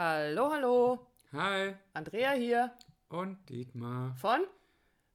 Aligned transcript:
Hallo, 0.00 0.52
hallo. 0.52 1.06
Hi. 1.32 1.74
Andrea 1.92 2.30
hier. 2.30 2.70
Und 3.08 3.36
Dietmar. 3.48 4.14
Von 4.14 4.42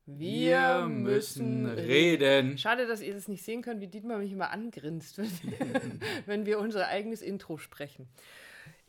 Wir, 0.06 0.88
müssen 0.90 1.68
reden. 1.68 2.58
Schade, 2.58 2.86
dass 2.86 3.00
ihr 3.00 3.14
das 3.14 3.30
nicht 3.30 3.46
sehen 3.46 3.62
könnt, 3.62 3.80
wie 3.80 3.88
Dietmar 3.88 4.18
mich 4.18 4.34
immer 4.34 4.52
angrinst, 4.52 5.18
wenn, 5.20 6.02
wenn 6.26 6.46
wir 6.46 6.60
unser 6.60 6.90
eigenes 6.90 7.22
Intro 7.22 7.58
sprechen. 7.58 8.10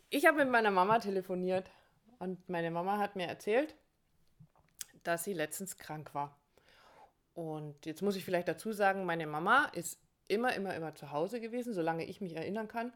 Ich 0.09 0.25
habe 0.25 0.39
mit 0.39 0.49
meiner 0.49 0.69
Mama 0.69 0.99
telefoniert 0.99 1.71
und 2.19 2.49
meine 2.49 2.71
Mama 2.71 2.97
hat 2.97 3.15
mir 3.15 3.27
erzählt, 3.27 3.73
dass 5.03 5.23
sie 5.23 5.31
letztens 5.31 5.77
krank 5.77 6.13
war. 6.13 6.37
Und 7.33 7.85
jetzt 7.85 8.01
muss 8.01 8.17
ich 8.17 8.25
vielleicht 8.25 8.49
dazu 8.49 8.73
sagen, 8.73 9.05
meine 9.05 9.27
Mama 9.27 9.71
ist 9.71 9.97
immer, 10.27 10.53
immer, 10.55 10.75
immer 10.75 10.93
zu 10.93 11.11
Hause 11.11 11.39
gewesen, 11.39 11.73
solange 11.73 12.03
ich 12.03 12.19
mich 12.19 12.35
erinnern 12.35 12.67
kann. 12.67 12.91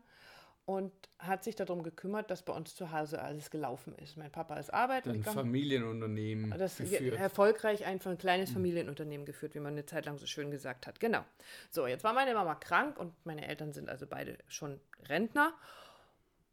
Und 0.70 0.94
hat 1.18 1.44
sich 1.44 1.56
darum 1.56 1.82
gekümmert, 1.82 2.30
dass 2.30 2.44
bei 2.44 2.54
uns 2.54 2.76
zu 2.76 2.92
Hause 2.92 3.20
alles 3.20 3.50
gelaufen 3.50 3.96
ist. 3.96 4.18
Mein 4.18 4.32
Papa 4.32 4.56
ist 4.58 4.72
arbeiten 4.72 5.10
Ein. 5.10 5.24
Familienunternehmen 5.24 6.52
Das 6.60 6.78
geführt. 6.78 7.18
erfolgreich 7.18 7.88
einfach 7.88 8.12
ein 8.12 8.20
kleines 8.20 8.52
Familienunternehmen 8.52 9.26
geführt, 9.26 9.56
wie 9.56 9.62
man 9.62 9.74
eine 9.74 9.88
Zeit 9.88 10.06
lang 10.06 10.20
so 10.20 10.28
schön 10.28 10.52
gesagt 10.52 10.86
hat. 10.86 11.00
Genau. 11.00 11.26
So, 11.72 11.88
jetzt 11.88 12.04
war 12.04 12.14
meine 12.14 12.36
Mama 12.36 12.54
krank 12.54 13.00
und 13.00 13.14
meine 13.26 13.48
Eltern 13.48 13.74
sind 13.74 13.90
also 13.90 14.06
beide 14.06 14.38
schon 14.48 14.80
Rentner. 15.08 15.56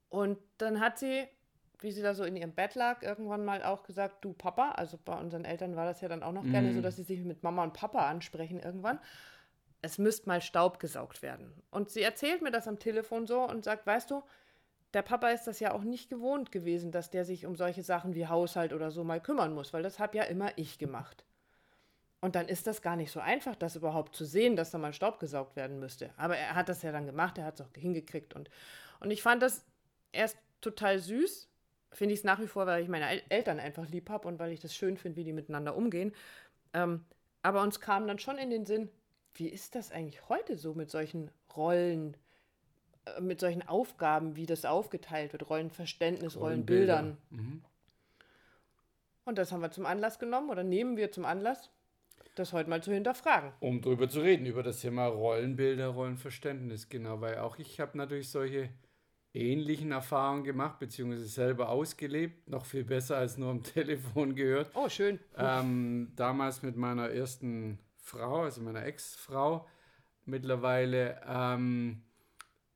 Und 0.08 0.38
dann 0.56 0.80
hat 0.80 0.98
sie, 0.98 1.28
wie 1.80 1.92
sie 1.92 2.00
da 2.00 2.14
so 2.14 2.24
in 2.24 2.36
ihrem 2.36 2.52
Bett 2.52 2.74
lag, 2.74 3.02
irgendwann 3.02 3.44
mal 3.44 3.62
auch 3.62 3.82
gesagt, 3.82 4.24
du 4.24 4.32
Papa, 4.32 4.70
also 4.70 4.98
bei 5.04 5.14
unseren 5.14 5.44
Eltern 5.44 5.76
war 5.76 5.84
das 5.84 6.00
ja 6.00 6.08
dann 6.08 6.22
auch 6.22 6.32
noch 6.32 6.44
gerne 6.44 6.72
so, 6.72 6.80
dass 6.80 6.96
sie 6.96 7.02
sich 7.02 7.20
mit 7.20 7.42
Mama 7.42 7.62
und 7.64 7.74
Papa 7.74 8.08
ansprechen 8.08 8.60
irgendwann. 8.60 8.98
Es 9.86 9.98
müsste 9.98 10.28
mal 10.28 10.40
Staub 10.40 10.80
gesaugt 10.80 11.22
werden. 11.22 11.52
Und 11.70 11.90
sie 11.90 12.02
erzählt 12.02 12.42
mir 12.42 12.50
das 12.50 12.66
am 12.66 12.80
Telefon 12.80 13.28
so 13.28 13.40
und 13.42 13.64
sagt, 13.64 13.86
weißt 13.86 14.10
du, 14.10 14.24
der 14.94 15.02
Papa 15.02 15.28
ist 15.30 15.46
das 15.46 15.60
ja 15.60 15.72
auch 15.72 15.84
nicht 15.84 16.10
gewohnt 16.10 16.50
gewesen, 16.50 16.90
dass 16.90 17.10
der 17.10 17.24
sich 17.24 17.46
um 17.46 17.54
solche 17.54 17.84
Sachen 17.84 18.14
wie 18.14 18.26
Haushalt 18.26 18.72
oder 18.72 18.90
so 18.90 19.04
mal 19.04 19.20
kümmern 19.20 19.54
muss, 19.54 19.72
weil 19.72 19.84
das 19.84 20.00
habe 20.00 20.16
ja 20.16 20.24
immer 20.24 20.50
ich 20.56 20.78
gemacht. 20.78 21.24
Und 22.20 22.34
dann 22.34 22.48
ist 22.48 22.66
das 22.66 22.82
gar 22.82 22.96
nicht 22.96 23.12
so 23.12 23.20
einfach, 23.20 23.54
das 23.54 23.76
überhaupt 23.76 24.16
zu 24.16 24.24
sehen, 24.24 24.56
dass 24.56 24.72
da 24.72 24.78
mal 24.78 24.92
Staub 24.92 25.20
gesaugt 25.20 25.54
werden 25.54 25.78
müsste. 25.78 26.10
Aber 26.16 26.36
er 26.36 26.56
hat 26.56 26.68
das 26.68 26.82
ja 26.82 26.90
dann 26.90 27.06
gemacht, 27.06 27.38
er 27.38 27.44
hat 27.44 27.60
es 27.60 27.64
auch 27.64 27.70
hingekriegt. 27.76 28.34
Und, 28.34 28.50
und 28.98 29.12
ich 29.12 29.22
fand 29.22 29.40
das 29.40 29.64
erst 30.10 30.36
total 30.60 30.98
süß. 30.98 31.48
Finde 31.92 32.14
ich 32.14 32.20
es 32.20 32.24
nach 32.24 32.40
wie 32.40 32.48
vor, 32.48 32.66
weil 32.66 32.82
ich 32.82 32.88
meine 32.88 33.08
El 33.08 33.22
Eltern 33.28 33.60
einfach 33.60 33.88
lieb 33.88 34.10
habe 34.10 34.26
und 34.26 34.40
weil 34.40 34.50
ich 34.50 34.58
das 34.58 34.74
schön 34.74 34.96
finde, 34.96 35.16
wie 35.16 35.24
die 35.24 35.32
miteinander 35.32 35.76
umgehen. 35.76 36.12
Ähm, 36.74 37.04
aber 37.42 37.62
uns 37.62 37.80
kam 37.80 38.08
dann 38.08 38.18
schon 38.18 38.38
in 38.38 38.50
den 38.50 38.66
Sinn, 38.66 38.90
wie 39.38 39.48
ist 39.48 39.74
das 39.74 39.92
eigentlich 39.92 40.28
heute 40.28 40.56
so 40.56 40.74
mit 40.74 40.90
solchen 40.90 41.30
Rollen, 41.56 42.16
äh, 43.04 43.20
mit 43.20 43.40
solchen 43.40 43.66
Aufgaben, 43.66 44.36
wie 44.36 44.46
das 44.46 44.64
aufgeteilt 44.64 45.32
wird, 45.32 45.48
Rollenverständnis, 45.48 46.36
Rollenbildern. 46.36 47.16
Mhm. 47.30 47.62
Und 49.24 49.38
das 49.38 49.52
haben 49.52 49.60
wir 49.60 49.70
zum 49.70 49.86
Anlass 49.86 50.18
genommen 50.18 50.50
oder 50.50 50.62
nehmen 50.62 50.96
wir 50.96 51.10
zum 51.10 51.24
Anlass, 51.24 51.70
das 52.36 52.52
heute 52.52 52.70
mal 52.70 52.82
zu 52.82 52.92
hinterfragen. 52.92 53.52
Um 53.60 53.80
drüber 53.80 54.08
zu 54.08 54.20
reden, 54.20 54.46
über 54.46 54.62
das 54.62 54.80
Thema 54.80 55.06
Rollenbilder, 55.06 55.88
Rollenverständnis, 55.88 56.88
genau, 56.88 57.20
weil 57.20 57.38
auch 57.38 57.58
ich 57.58 57.80
habe 57.80 57.98
natürlich 57.98 58.30
solche 58.30 58.70
ähnlichen 59.34 59.92
Erfahrungen 59.92 60.44
gemacht, 60.44 60.78
beziehungsweise 60.78 61.26
selber 61.26 61.68
ausgelebt, 61.68 62.48
noch 62.48 62.64
viel 62.64 62.84
besser 62.84 63.16
als 63.16 63.36
nur 63.36 63.50
am 63.50 63.62
Telefon 63.64 64.34
gehört. 64.34 64.70
Oh, 64.74 64.88
schön. 64.88 65.18
Ähm, 65.36 66.12
damals 66.16 66.62
mit 66.62 66.76
meiner 66.76 67.10
ersten 67.10 67.78
Frau, 68.06 68.44
also 68.44 68.60
meiner 68.62 68.84
Ex-Frau, 68.84 69.66
mittlerweile, 70.26 71.20
ähm, 71.26 72.02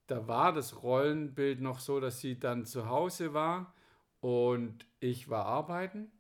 da 0.09 0.27
war 0.27 0.53
das 0.53 0.83
Rollenbild 0.83 1.61
noch 1.61 1.79
so, 1.79 2.01
dass 2.01 2.21
sie 2.21 2.41
dann 2.41 2.67
zu 2.67 2.89
Hause 2.89 3.33
war 3.33 3.73
und 4.19 4.87
ich 4.99 5.29
war 5.29 5.47
arbeiten. 5.47 6.11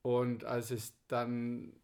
Und 0.00 0.44
als 0.44 0.70
es 0.70 0.94
dann 1.06 1.74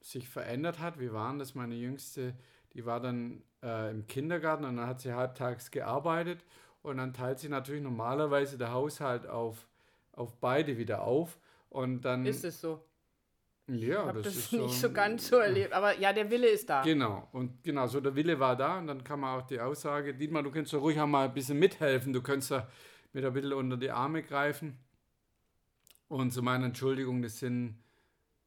sich 0.00 0.26
verändert 0.26 0.78
hat, 0.78 0.98
wie 0.98 1.12
waren 1.12 1.38
das, 1.38 1.54
meine 1.54 1.74
Jüngste, 1.74 2.34
die 2.72 2.86
war 2.86 3.00
dann 3.00 3.42
äh, 3.62 3.90
im 3.90 4.06
Kindergarten 4.06 4.64
und 4.64 4.76
dann 4.76 4.86
hat 4.86 5.02
sie 5.02 5.12
halbtags 5.12 5.70
gearbeitet 5.70 6.46
und 6.80 6.96
dann 6.96 7.12
teilt 7.12 7.40
sie 7.40 7.50
natürlich 7.50 7.82
normalerweise 7.82 8.56
der 8.56 8.72
Haushalt 8.72 9.26
auf, 9.26 9.68
auf 10.12 10.40
beide 10.40 10.78
wieder 10.78 11.02
auf. 11.02 11.38
Und 11.68 12.06
dann. 12.06 12.24
Ist 12.24 12.44
es 12.44 12.58
so? 12.58 12.82
Ja, 13.68 13.76
Ich 13.76 13.96
habe 13.96 14.22
das, 14.22 14.34
das, 14.34 14.36
ist 14.36 14.52
nicht 14.52 14.74
so 14.74 14.92
ganz 14.92 15.26
so 15.28 15.36
erlebt. 15.36 15.72
Aber 15.72 15.98
ja, 15.98 16.12
der 16.12 16.30
Wille 16.30 16.46
ist 16.48 16.68
da. 16.70 16.82
Genau, 16.82 17.28
und 17.32 17.62
genau, 17.64 17.86
so 17.88 18.00
der 18.00 18.14
Wille 18.14 18.38
war 18.38 18.56
da 18.56 18.78
und 18.78 18.86
dann 18.86 19.02
kam 19.02 19.24
auch 19.24 19.42
die 19.42 19.58
Aussage, 19.60 20.14
Dietmar, 20.14 20.42
du 20.44 20.50
kannst 20.52 20.72
doch 20.72 20.80
ruhig 20.80 21.00
auch 21.00 21.06
mal 21.06 21.26
ein 21.26 21.34
bisschen 21.34 21.58
mithelfen, 21.58 22.12
du 22.12 22.22
könntest 22.22 22.52
da 22.52 22.68
mit 23.12 23.24
ein 23.24 23.32
bisschen 23.32 23.52
unter 23.54 23.76
die 23.76 23.90
Arme 23.90 24.22
greifen. 24.22 24.78
Und 26.08 26.30
zu 26.32 26.42
meiner 26.42 26.66
Entschuldigung, 26.66 27.22
das 27.22 27.40
sind 27.40 27.76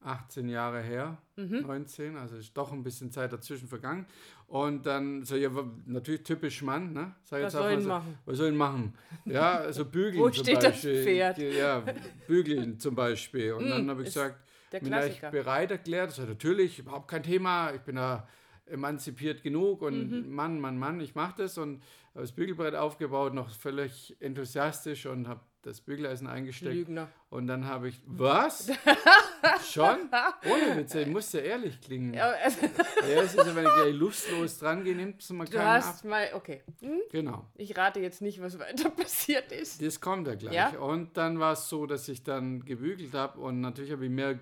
18 0.02 0.48
Jahre 0.48 0.82
her, 0.82 1.18
Mhm. 1.36 1.62
19, 1.62 2.16
also 2.16 2.38
ist 2.38 2.56
doch 2.56 2.72
ein 2.72 2.84
bisschen 2.84 3.12
Zeit 3.12 3.34
dazwischen 3.34 3.68
vergangen. 3.68 4.06
Und 4.48 4.86
dann, 4.86 5.24
so 5.26 5.36
ja, 5.36 5.50
natürlich 5.86 6.24
typisch 6.24 6.62
Mann, 6.62 6.94
ne? 6.94 7.16
Sag 7.24 7.42
Was 7.44 7.54
jetzt 7.54 7.56
auch 7.62 7.70
soll 7.70 7.82
so, 7.82 7.88
machen? 7.90 8.18
Was 8.26 8.38
soll 8.38 8.48
ihn 8.50 8.56
machen? 8.58 8.94
Ja, 9.26 9.56
also 9.58 9.84
bügeln 9.92 10.24
Wo 10.24 10.30
zum 10.30 10.46
steht 10.46 10.58
das 10.64 10.64
Beispiel. 10.72 11.04
Pferd? 11.04 11.38
Ja, 11.38 11.84
bügeln 12.28 12.80
zum 12.80 12.96
Beispiel. 12.96 13.52
Und 13.54 13.66
Mm, 13.68 13.70
dann 13.70 13.90
habe 13.90 14.02
ich 14.04 14.08
gesagt, 14.08 14.38
Der 14.72 14.80
bin 14.80 14.90
gleich 14.90 15.20
Klassiker. 15.20 15.32
bereit 15.32 15.72
erklärt. 15.72 16.12
Sage, 16.12 16.30
natürlich, 16.30 16.80
überhaupt 16.80 17.08
kein 17.08 17.24
Thema. 17.24 17.74
Ich 17.74 17.82
bin 17.82 17.96
da 17.96 18.28
emanzipiert 18.66 19.42
genug 19.42 19.82
und 19.82 20.12
Mhm. 20.28 20.32
Mann, 20.34 20.60
Mann, 20.60 20.78
Mann, 20.78 21.00
ich 21.02 21.16
mache 21.16 21.36
das 21.42 21.58
und 21.58 21.82
habe 22.14 22.22
das 22.22 22.32
Bügelbrett 22.34 22.76
aufgebaut, 22.76 23.34
noch 23.34 23.50
völlig 23.50 24.16
enthusiask 24.20 24.88
und 25.08 25.28
habe 25.28 25.42
das 25.64 25.82
Bügeleisen 25.82 26.28
eingesteckt. 26.28 26.74
Lügner. 26.74 27.10
Und 27.30 27.48
dann 27.48 27.66
habe 27.66 27.90
ich, 27.90 28.02
was? 28.06 28.72
Schon? 29.70 30.10
Ohne 30.50 30.78
Witze, 30.78 31.02
ich 31.02 31.08
muss 31.08 31.32
ja 31.34 31.42
ehrlich 31.42 31.82
klingen. 31.82 32.14
Ja, 32.14 32.32
Ja, 32.32 32.38
also, 32.44 32.60
es 33.06 33.34
ist 33.36 33.46
ja, 33.46 33.56
wenn 33.56 33.66
ich 33.66 33.74
gleich 33.74 33.94
lustlos 33.94 34.58
dran 34.60 34.84
gehe, 34.84 34.96
nimmt 34.96 35.22
es 35.22 35.30
mal 35.32 35.46
du 35.46 35.58
ab. 35.60 35.66
hast 35.84 36.06
mal, 36.06 36.30
okay. 36.34 36.62
Hm? 36.82 37.02
Genau. 37.12 37.46
Ich 37.56 37.76
rate 37.78 38.00
jetzt 38.00 38.22
nicht, 38.22 38.42
was 38.42 38.58
weiter 38.60 38.90
passiert 38.90 39.52
ist. 39.52 39.82
Das 39.86 40.00
kommt 40.00 40.28
ja 40.28 40.36
gleich. 40.36 40.54
Ja? 40.54 40.70
Und 40.80 41.18
dann 41.18 41.40
war 41.40 41.54
es 41.54 41.68
so, 41.70 41.86
dass 41.86 42.08
ich 42.08 42.24
dann 42.24 42.64
gebügelt 42.66 43.14
habe 43.14 43.40
und 43.40 43.60
natürlich 43.62 43.92
habe 43.92 44.06
ich 44.06 44.12
mehr 44.12 44.40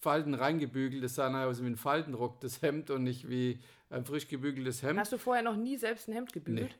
Falten 0.00 0.34
reingebügelt. 0.34 1.02
Das 1.02 1.14
sah 1.14 1.28
nachher 1.30 1.48
aus 1.48 1.62
wie 1.62 1.66
ein 1.66 1.76
Faltenrock, 1.76 2.40
das 2.40 2.62
Hemd 2.62 2.90
und 2.90 3.04
nicht 3.04 3.28
wie 3.28 3.60
ein 3.90 4.04
frisch 4.04 4.28
gebügeltes 4.28 4.82
Hemd. 4.82 4.98
Hast 4.98 5.12
du 5.12 5.18
vorher 5.18 5.42
noch 5.42 5.56
nie 5.56 5.76
selbst 5.76 6.08
ein 6.08 6.12
Hemd 6.12 6.32
gebügelt? 6.32 6.78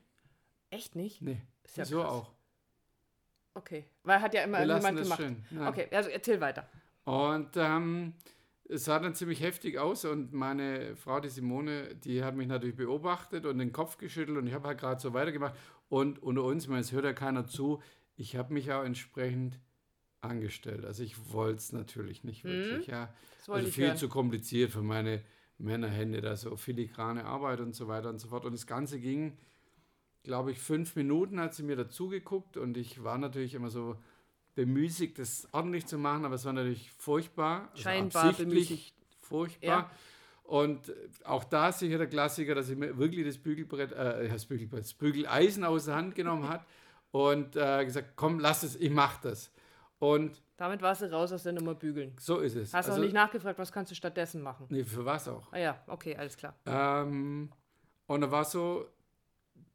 Echt 0.71 0.97
nicht? 0.97 1.23
nee, 1.23 1.41
Ist 1.65 1.77
ja 1.77 1.85
so 1.85 2.01
krass. 2.01 2.11
auch. 2.11 2.33
Okay. 3.55 3.85
Weil 4.03 4.21
hat 4.21 4.35
ja 4.35 4.43
immer 4.43 4.59
Wir 4.61 4.67
das 4.67 4.85
gemacht. 4.85 5.21
schön. 5.21 5.45
Ja. 5.51 5.69
Okay, 5.69 5.89
also 5.91 6.11
erzähl 6.11 6.41
weiter. 6.41 6.69
Und 7.05 7.51
ähm, 7.57 8.15
es 8.69 8.85
sah 8.85 8.99
dann 8.99 9.15
ziemlich 9.15 9.41
heftig 9.41 9.79
aus 9.79 10.05
und 10.05 10.33
meine 10.33 10.97
Frau, 10.97 11.21
die 11.21 11.29
Simone, 11.29 11.95
die 11.95 12.23
hat 12.25 12.35
mich 12.35 12.49
natürlich 12.49 12.77
beobachtet 12.77 13.47
und 13.47 13.59
den 13.59 13.73
Kopf 13.73 13.97
geschüttelt 13.97 14.37
und 14.37 14.47
ich 14.47 14.53
habe 14.55 14.67
halt 14.69 14.79
gerade 14.79 15.01
so 15.01 15.15
weitergemacht. 15.15 15.55
Und 15.89 16.23
unter 16.23 16.43
uns, 16.43 16.65
ich 16.65 16.69
meine, 16.69 16.81
es 16.81 16.93
hört 16.93 17.05
ja 17.05 17.13
keiner 17.13 17.47
zu, 17.47 17.81
ich 18.17 18.37
habe 18.37 18.53
mich 18.53 18.73
auch 18.73 18.83
entsprechend 18.83 19.59
angestellt. 20.27 20.85
Also 20.85 21.03
ich 21.03 21.33
wollte 21.33 21.59
es 21.59 21.73
natürlich 21.73 22.25
nicht 22.25 22.45
wirklich, 22.45 22.87
ja. 22.87 23.07
Mhm. 23.07 23.09
Das 23.39 23.49
wollte 23.49 23.59
Also 23.59 23.69
ich 23.69 23.75
viel 23.75 23.87
hören. 23.87 23.97
zu 23.97 24.09
kompliziert 24.09 24.71
für 24.73 24.83
meine 24.83 25.23
Männerhände, 25.59 26.21
da 26.21 26.37
so 26.37 26.57
filigrane 26.57 27.25
Arbeit 27.25 27.61
und 27.61 27.75
so 27.75 27.89
weiter 27.89 28.11
und 28.11 28.19
so 28.19 28.29
fort. 28.29 28.45
Und 28.45 28.53
das 28.53 28.67
Ganze 28.67 29.01
ging, 29.01 29.37
glaube 30.23 30.51
ich, 30.53 30.59
fünf 30.59 30.97
Minuten 30.97 31.41
hat 31.41 31.55
sie 31.55 31.63
mir 31.63 31.77
dazugeguckt 31.77 32.57
und 32.57 32.77
ich 32.77 33.03
war 33.03 33.17
natürlich 33.19 33.55
immer 33.55 33.71
so 33.71 33.97
bemüßigt, 34.55 35.19
das 35.19 35.49
ordentlich 35.53 35.87
zu 35.87 35.99
machen, 35.99 36.25
aber 36.25 36.35
es 36.35 36.45
war 36.45 36.53
natürlich 36.53 36.91
furchtbar. 36.93 37.69
also 37.71 37.83
Scheinbar 37.83 38.25
absichtlich 38.25 38.69
bemüßigt. 38.69 38.95
Furchtbar. 39.21 39.69
Ja. 39.69 39.91
Und 40.45 40.93
auch 41.25 41.43
da 41.45 41.71
ist 41.71 41.81
sicher 41.81 41.99
der 41.99 42.07
Klassiker, 42.07 42.55
dass 42.55 42.69
ich 42.69 42.77
mir 42.77 42.97
wirklich 42.97 43.27
das 43.27 43.37
Bügelbrett, 43.39 43.93
äh, 43.93 44.29
das 44.29 44.47
Bügelbrett, 44.47 44.83
das 44.85 44.95
Bügeleisen 44.95 45.65
aus 45.65 45.87
der 45.87 45.97
Hand 45.97 46.15
genommen 46.15 46.49
hat 46.49 46.65
und 47.11 47.57
äh, 47.57 47.85
gesagt, 47.85 48.13
komm, 48.15 48.39
lass 48.39 48.63
es, 48.63 48.77
ich 48.77 48.91
mach 48.91 49.21
das. 49.21 49.51
Und 49.99 50.43
Damit 50.57 50.83
warst 50.83 51.03
du 51.03 51.11
raus 51.11 51.33
aus 51.33 51.43
der 51.43 51.53
Nummer 51.53 51.75
bügeln. 51.75 52.15
so 52.19 52.39
ist 52.39 52.55
es. 52.55 52.75
Hast 52.75 52.91
auch 52.91 52.99
nicht 52.99 53.15
nachgefragt, 53.15 53.59
was 53.59 53.73
kannst 53.73 53.91
du 53.91 53.95
stattdessen 53.95 54.43
machen? 54.43 54.67
nee, 54.69 54.85
für 54.85 55.05
was 55.05 55.29
auch. 55.29 55.51
Ah 55.53 55.59
ja, 55.59 55.83
okay, 55.87 56.17
alles 56.17 56.37
klar. 56.37 56.55
Ähm, 56.67 57.51
und 58.07 58.21
da 58.21 58.31
war 58.31 58.45
so, 58.45 58.87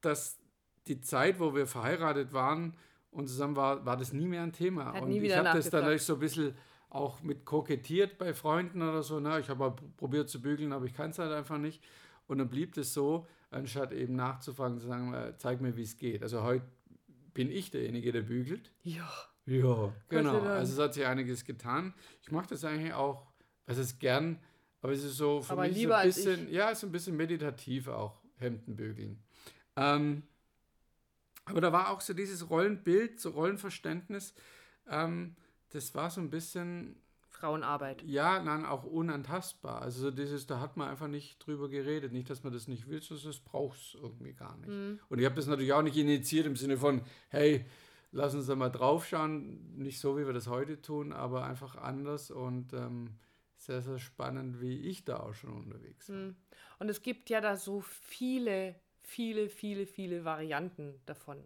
dass 0.01 0.39
die 0.87 1.01
Zeit, 1.01 1.39
wo 1.39 1.55
wir 1.55 1.67
verheiratet 1.67 2.33
waren 2.33 2.75
und 3.11 3.27
zusammen 3.27 3.55
war, 3.55 3.85
war 3.85 3.97
das 3.97 4.13
nie 4.13 4.27
mehr 4.27 4.43
ein 4.43 4.53
Thema. 4.53 4.93
Hat 4.93 5.01
und 5.01 5.11
ich 5.11 5.35
habe 5.35 5.57
das 5.57 5.69
dann 5.69 5.97
so 5.97 6.13
ein 6.13 6.19
bisschen 6.19 6.55
auch 6.89 7.21
mit 7.21 7.45
kokettiert 7.45 8.17
bei 8.17 8.33
Freunden 8.33 8.81
oder 8.81 9.01
so. 9.01 9.19
Ne? 9.19 9.39
Ich 9.39 9.49
habe 9.49 9.59
mal 9.59 9.75
probiert 9.97 10.29
zu 10.29 10.41
bügeln, 10.41 10.73
aber 10.73 10.85
ich 10.85 10.93
kann 10.93 11.11
es 11.11 11.19
halt 11.19 11.31
einfach 11.31 11.57
nicht. 11.57 11.81
Und 12.27 12.37
dann 12.37 12.49
blieb 12.49 12.77
es 12.77 12.93
so, 12.93 13.27
anstatt 13.49 13.91
eben 13.91 14.15
nachzufragen, 14.15 14.77
zu 14.77 14.87
sagen, 14.87 15.13
äh, 15.13 15.33
zeig 15.37 15.61
mir, 15.61 15.75
wie 15.77 15.83
es 15.83 15.97
geht. 15.97 16.21
Also 16.21 16.43
heute 16.43 16.65
bin 17.33 17.49
ich 17.51 17.71
derjenige, 17.71 18.11
der 18.11 18.21
bügelt. 18.21 18.71
Ja. 18.83 19.09
Ja, 19.45 19.93
genau. 20.09 20.41
Also 20.41 20.73
es 20.73 20.79
hat 20.79 20.93
sich 20.93 21.05
einiges 21.05 21.43
getan. 21.45 21.93
Ich 22.21 22.31
mache 22.31 22.47
das 22.47 22.63
eigentlich 22.63 22.93
auch, 22.93 23.27
was 23.65 23.77
ist 23.77 23.99
gern, 23.99 24.39
aber 24.81 24.93
es 24.93 25.03
ist 25.03 25.17
so 25.17 25.41
für 25.41 25.53
Aber 25.53 25.67
mich 25.67 25.81
so 25.81 25.91
ein 25.91 26.05
bisschen, 26.05 26.51
ja, 26.51 26.73
so 26.75 26.87
ein 26.87 26.91
bisschen 26.91 27.17
meditativ 27.17 27.87
auch, 27.87 28.21
Hemden 28.37 28.75
bügeln. 28.75 29.23
Ähm, 29.75 30.23
Aber 31.45 31.61
da 31.61 31.71
war 31.71 31.89
auch 31.89 32.01
so 32.01 32.13
dieses 32.13 32.49
Rollenbild, 32.49 33.19
so 33.19 33.31
Rollenverständnis, 33.31 34.33
ähm, 34.89 35.35
das 35.69 35.95
war 35.95 36.09
so 36.09 36.21
ein 36.21 36.29
bisschen. 36.29 36.97
Frauenarbeit. 37.29 38.03
Ja, 38.03 38.43
dann 38.43 38.65
auch 38.65 38.83
unantastbar. 38.83 39.81
Also 39.81 40.11
dieses, 40.11 40.45
da 40.45 40.59
hat 40.59 40.77
man 40.77 40.89
einfach 40.89 41.07
nicht 41.07 41.39
drüber 41.39 41.69
geredet. 41.69 42.11
Nicht, 42.11 42.29
dass 42.29 42.43
man 42.43 42.53
das 42.53 42.67
nicht 42.67 42.87
will, 42.87 43.01
sondern 43.01 43.27
das 43.27 43.39
braucht 43.39 43.79
es 43.79 43.95
irgendwie 43.95 44.33
gar 44.33 44.57
nicht. 44.57 44.69
Mhm. 44.69 44.99
Und 45.09 45.17
ich 45.17 45.25
habe 45.25 45.35
das 45.35 45.47
natürlich 45.47 45.73
auch 45.73 45.81
nicht 45.81 45.97
initiiert 45.97 46.45
im 46.45 46.55
Sinne 46.55 46.77
von, 46.77 47.01
hey, 47.29 47.65
lass 48.11 48.35
uns 48.35 48.47
da 48.47 48.55
mal 48.55 48.69
draufschauen. 48.69 49.77
Nicht 49.77 49.99
so, 49.99 50.17
wie 50.17 50.25
wir 50.25 50.33
das 50.33 50.47
heute 50.47 50.81
tun, 50.81 51.13
aber 51.13 51.45
einfach 51.45 51.75
anders 51.75 52.31
und 52.31 52.73
ähm, 52.73 53.17
sehr, 53.57 53.81
sehr 53.81 53.99
spannend, 53.99 54.61
wie 54.61 54.79
ich 54.79 55.05
da 55.05 55.19
auch 55.19 55.33
schon 55.33 55.53
unterwegs 55.53 56.09
war. 56.09 56.15
Mhm. 56.15 56.35
Und 56.79 56.89
es 56.89 57.01
gibt 57.01 57.29
ja 57.29 57.41
da 57.41 57.55
so 57.55 57.81
viele, 57.81 58.75
viele, 59.03 59.49
viele, 59.49 59.85
viele 59.85 60.25
Varianten 60.25 60.99
davon 61.05 61.43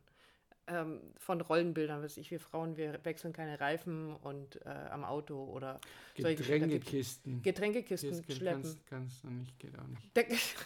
ähm, 0.68 1.02
von 1.18 1.42
Rollenbildern, 1.42 2.02
was 2.02 2.18
ich, 2.18 2.32
wir 2.32 2.40
Frauen, 2.40 2.78
wir 2.78 3.00
wechseln 3.04 3.34
keine 3.34 3.60
Reifen 3.60 4.16
und 4.16 4.60
äh, 4.66 4.70
am 4.70 5.04
Auto 5.04 5.44
oder 5.44 5.80
Getränkekisten. 6.16 7.42
Getränkekisten 7.44 8.24
schleppen. 8.32 8.64
Kannst, 8.64 8.86
kannst 8.88 9.24
du 9.24 9.28
nicht, 9.30 9.60
geht 9.60 9.78
auch 9.78 9.88
nicht. 9.88 10.16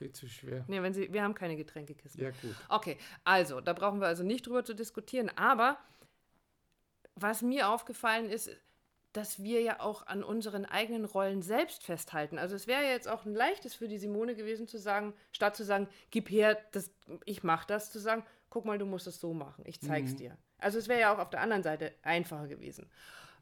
wird 0.00 0.16
zu 0.16 0.28
schwer. 0.28 0.64
Nee, 0.68 0.82
wenn 0.82 0.92
Sie, 0.92 1.12
wir 1.12 1.22
haben 1.22 1.34
keine 1.34 1.56
Getränkekisten. 1.56 2.22
Ja, 2.22 2.30
gut. 2.30 2.54
Okay, 2.68 2.98
also, 3.24 3.60
da 3.60 3.72
brauchen 3.72 4.00
wir 4.00 4.06
also 4.06 4.22
nicht 4.22 4.46
drüber 4.46 4.64
zu 4.64 4.74
diskutieren, 4.74 5.30
aber 5.36 5.78
was 7.16 7.42
mir 7.42 7.68
aufgefallen 7.68 8.28
ist, 8.28 8.50
dass 9.14 9.42
wir 9.42 9.60
ja 9.60 9.80
auch 9.80 10.06
an 10.08 10.24
unseren 10.24 10.64
eigenen 10.64 11.04
Rollen 11.04 11.40
selbst 11.40 11.84
festhalten. 11.84 12.36
Also 12.36 12.56
es 12.56 12.66
wäre 12.66 12.82
jetzt 12.82 13.08
auch 13.08 13.24
ein 13.24 13.34
leichtes 13.34 13.72
für 13.72 13.86
die 13.86 13.98
Simone 13.98 14.34
gewesen 14.34 14.66
zu 14.66 14.76
sagen, 14.76 15.14
statt 15.30 15.54
zu 15.54 15.64
sagen, 15.64 15.88
gib 16.10 16.30
her, 16.30 16.58
das, 16.72 16.90
ich 17.24 17.44
mache 17.44 17.66
das, 17.68 17.92
zu 17.92 18.00
sagen, 18.00 18.24
guck 18.50 18.64
mal, 18.64 18.76
du 18.76 18.86
musst 18.86 19.06
es 19.06 19.20
so 19.20 19.32
machen, 19.32 19.64
ich 19.66 19.80
zeig's 19.80 20.12
mhm. 20.12 20.16
dir. 20.16 20.38
Also 20.58 20.78
es 20.78 20.88
wäre 20.88 21.00
ja 21.00 21.14
auch 21.14 21.20
auf 21.20 21.30
der 21.30 21.40
anderen 21.40 21.62
Seite 21.62 21.92
einfacher 22.02 22.48
gewesen. 22.48 22.90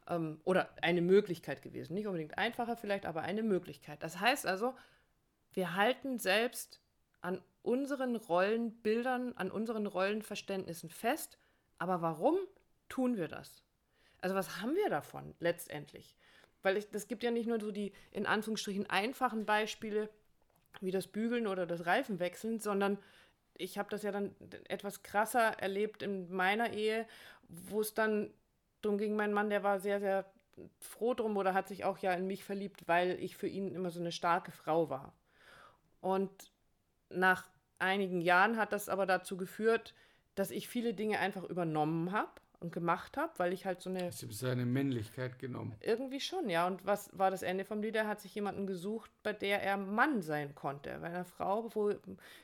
Ähm, 0.08 0.40
oder 0.44 0.68
eine 0.82 1.00
Möglichkeit 1.00 1.62
gewesen. 1.62 1.94
Nicht 1.94 2.06
unbedingt 2.06 2.36
einfacher 2.36 2.76
vielleicht, 2.76 3.06
aber 3.06 3.22
eine 3.22 3.42
Möglichkeit. 3.42 4.02
Das 4.02 4.20
heißt 4.20 4.46
also, 4.46 4.74
wir 5.52 5.74
halten 5.74 6.18
selbst 6.18 6.80
an 7.20 7.40
unseren 7.62 8.16
Rollenbildern, 8.16 9.34
an 9.36 9.50
unseren 9.50 9.86
Rollenverständnissen 9.86 10.90
fest. 10.90 11.38
Aber 11.78 12.02
warum 12.02 12.36
tun 12.88 13.16
wir 13.16 13.28
das? 13.28 13.62
Also 14.20 14.34
was 14.34 14.60
haben 14.60 14.74
wir 14.74 14.88
davon 14.88 15.34
letztendlich? 15.40 16.16
Weil 16.62 16.76
es 16.76 17.08
gibt 17.08 17.22
ja 17.22 17.30
nicht 17.30 17.46
nur 17.46 17.60
so 17.60 17.72
die 17.72 17.92
in 18.10 18.26
Anführungsstrichen 18.26 18.88
einfachen 18.88 19.46
Beispiele 19.46 20.08
wie 20.80 20.90
das 20.90 21.06
Bügeln 21.06 21.46
oder 21.46 21.66
das 21.66 21.86
Reifenwechseln, 21.86 22.60
sondern 22.60 22.98
ich 23.58 23.78
habe 23.78 23.90
das 23.90 24.02
ja 24.02 24.12
dann 24.12 24.34
etwas 24.68 25.02
krasser 25.02 25.58
erlebt 25.60 26.02
in 26.02 26.32
meiner 26.32 26.72
Ehe, 26.72 27.06
wo 27.48 27.80
es 27.80 27.94
dann 27.94 28.32
darum 28.80 28.98
ging, 28.98 29.14
mein 29.14 29.32
Mann, 29.32 29.50
der 29.50 29.62
war 29.62 29.80
sehr, 29.80 30.00
sehr 30.00 30.24
froh 30.80 31.14
drum 31.14 31.36
oder 31.36 31.54
hat 31.54 31.68
sich 31.68 31.84
auch 31.84 31.98
ja 31.98 32.12
in 32.14 32.26
mich 32.26 32.44
verliebt, 32.44 32.86
weil 32.88 33.18
ich 33.20 33.36
für 33.36 33.48
ihn 33.48 33.74
immer 33.74 33.90
so 33.90 34.00
eine 34.00 34.12
starke 34.12 34.52
Frau 34.52 34.88
war. 34.90 35.12
Und 36.02 36.52
nach 37.08 37.48
einigen 37.78 38.20
Jahren 38.20 38.58
hat 38.58 38.72
das 38.72 38.90
aber 38.90 39.06
dazu 39.06 39.38
geführt, 39.38 39.94
dass 40.34 40.50
ich 40.50 40.68
viele 40.68 40.92
Dinge 40.92 41.18
einfach 41.18 41.44
übernommen 41.44 42.12
habe 42.12 42.30
und 42.60 42.72
gemacht 42.72 43.16
habe, 43.16 43.32
weil 43.38 43.52
ich 43.52 43.66
halt 43.66 43.80
so 43.80 43.90
eine. 43.90 44.12
Sie 44.12 44.30
seine 44.32 44.66
Männlichkeit 44.66 45.38
genommen. 45.38 45.74
Irgendwie 45.80 46.20
schon, 46.20 46.50
ja. 46.50 46.66
Und 46.66 46.84
was 46.84 47.10
war 47.16 47.30
das 47.30 47.42
Ende 47.42 47.64
vom 47.64 47.82
Lied? 47.82 47.96
Er 47.96 48.06
hat 48.06 48.20
sich 48.20 48.34
jemanden 48.34 48.66
gesucht, 48.66 49.10
bei 49.22 49.32
der 49.32 49.62
er 49.62 49.76
Mann 49.76 50.22
sein 50.22 50.54
konnte. 50.54 50.98
Bei 51.00 51.08
einer 51.08 51.24
Frau, 51.24 51.74
wo 51.74 51.92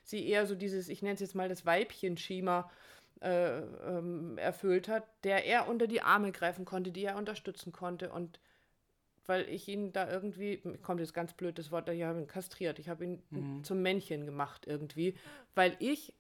sie 0.04 0.26
eher 0.26 0.46
so 0.46 0.54
dieses, 0.54 0.88
ich 0.88 1.02
nenne 1.02 1.14
es 1.14 1.20
jetzt 1.20 1.34
mal 1.34 1.48
das 1.48 1.66
Weibchen-Schema 1.66 2.70
äh, 3.20 3.58
ähm, 3.60 4.38
erfüllt 4.38 4.88
hat, 4.88 5.04
der 5.24 5.44
er 5.46 5.68
unter 5.68 5.86
die 5.86 6.02
Arme 6.02 6.30
greifen 6.32 6.64
konnte, 6.64 6.92
die 6.92 7.04
er 7.04 7.16
unterstützen 7.16 7.72
konnte. 7.72 8.10
Und 8.10 8.38
weil 9.28 9.48
ich 9.48 9.68
ihn 9.68 9.92
da 9.92 10.10
irgendwie, 10.10 10.60
kommt 10.82 11.00
jetzt 11.00 11.14
ganz 11.14 11.34
blöd 11.34 11.58
das 11.58 11.70
Wort, 11.70 11.88
ich 11.90 12.02
habe 12.02 12.18
ihn 12.18 12.26
kastriert, 12.26 12.78
ich 12.78 12.88
habe 12.88 13.04
ihn 13.04 13.22
mhm. 13.30 13.62
zum 13.62 13.82
Männchen 13.82 14.24
gemacht 14.24 14.66
irgendwie, 14.66 15.14
weil 15.54 15.76
ich 15.78 16.14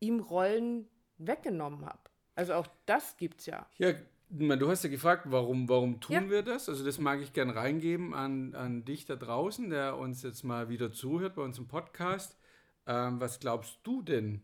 ihm 0.00 0.20
Rollen 0.20 0.86
weggenommen 1.18 1.86
habe. 1.86 2.00
Also 2.34 2.54
auch 2.54 2.66
das 2.86 3.16
gibt's 3.16 3.46
ja. 3.46 3.66
Ja, 3.78 3.94
du 4.30 4.68
hast 4.68 4.84
ja 4.84 4.90
gefragt, 4.90 5.24
warum, 5.28 5.68
warum 5.68 6.00
tun 6.00 6.14
ja. 6.14 6.30
wir 6.30 6.42
das? 6.42 6.68
Also 6.68 6.84
das 6.84 6.98
mag 6.98 7.20
ich 7.20 7.32
gern 7.32 7.50
reingeben 7.50 8.14
an, 8.14 8.54
an 8.54 8.84
dich 8.84 9.06
da 9.06 9.16
draußen, 9.16 9.70
der 9.70 9.96
uns 9.96 10.22
jetzt 10.22 10.44
mal 10.44 10.68
wieder 10.68 10.92
zuhört 10.92 11.36
bei 11.36 11.42
unserem 11.42 11.68
Podcast. 11.68 12.38
Ähm, 12.86 13.20
was 13.20 13.40
glaubst 13.40 13.78
du 13.82 14.02
denn, 14.02 14.42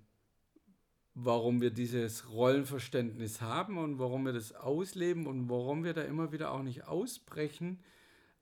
warum 1.18 1.62
wir 1.62 1.70
dieses 1.70 2.30
Rollenverständnis 2.30 3.40
haben 3.40 3.78
und 3.78 3.98
warum 3.98 4.26
wir 4.26 4.34
das 4.34 4.54
ausleben 4.54 5.26
und 5.26 5.48
warum 5.48 5.82
wir 5.82 5.94
da 5.94 6.02
immer 6.02 6.30
wieder 6.30 6.52
auch 6.52 6.62
nicht 6.62 6.84
ausbrechen? 6.84 7.82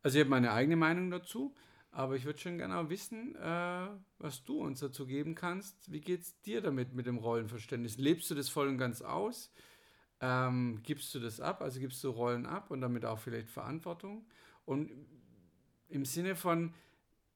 Also 0.03 0.19
ich 0.19 0.23
habe 0.23 0.31
meine 0.31 0.51
eigene 0.51 0.75
Meinung 0.75 1.09
dazu, 1.09 1.55
aber 1.93 2.17
ich 2.17 2.25
würde 2.25 2.41
schon 2.41 2.59
gerne 2.59 2.91
wissen, 2.91 3.37
äh, 3.37 3.87
was 4.19 4.43
du 4.43 4.59
uns 4.59 4.81
dazu 4.81 5.07
geben 5.07 5.37
kannst. 5.37 5.93
Wie 5.93 6.01
geht 6.01 6.23
es 6.23 6.41
dir 6.41 6.61
damit 6.61 6.95
mit 6.95 7.07
dem 7.07 7.19
Rollenverständnis? 7.19 7.97
Lebst 7.97 8.29
du 8.31 8.35
das 8.35 8.49
voll 8.49 8.67
und 8.67 8.79
ganz 8.79 9.03
aus? 9.03 9.53
Ähm, 10.21 10.81
gibst 10.83 11.15
du 11.15 11.21
das 11.21 11.41
ab? 11.41 11.63
Also 11.63 11.79
gibst 11.79 12.03
du 12.03 12.11
Rollen 12.11 12.45
ab 12.45 12.73
und 12.73 12.81
damit 12.81 13.05
auch 13.05 13.21
vielleicht 13.21 13.51
Verantwortung? 13.51 14.27
Und 14.65 14.91
im 15.89 16.05
Sinne 16.05 16.35
von, 16.35 16.75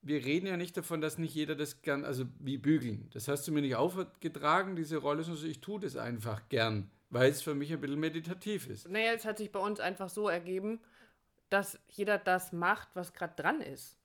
wir 0.02 0.24
reden 0.24 0.46
ja 0.46 0.56
nicht 0.56 0.76
davon, 0.76 1.00
dass 1.00 1.18
nicht 1.18 1.34
jeder 1.34 1.54
das 1.54 1.82
gern, 1.82 2.04
also 2.04 2.24
wie 2.38 2.58
bügeln. 2.58 3.08
Das 3.12 3.28
hast 3.28 3.46
du 3.46 3.52
mir 3.52 3.62
nicht 3.62 3.76
aufgetragen, 3.76 4.76
diese 4.76 4.98
Rolle, 4.98 5.22
sondern 5.22 5.46
ich 5.46 5.60
tue 5.60 5.80
das 5.80 5.96
einfach 5.96 6.48
gern, 6.48 6.90
weil 7.10 7.30
es 7.30 7.42
für 7.42 7.54
mich 7.54 7.72
ein 7.72 7.80
bisschen 7.80 8.00
meditativ 8.00 8.68
ist. 8.68 8.88
Naja, 8.88 9.12
es 9.12 9.24
hat 9.24 9.38
sich 9.38 9.50
bei 9.52 9.60
uns 9.60 9.80
einfach 9.80 10.08
so 10.08 10.28
ergeben, 10.28 10.80
dass 11.50 11.78
jeder 11.88 12.18
das 12.18 12.52
macht, 12.52 12.88
was 12.94 13.12
gerade 13.12 13.34
dran 13.40 13.60
ist. 13.60 13.97